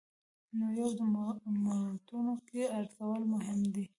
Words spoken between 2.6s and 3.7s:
ارزول مهم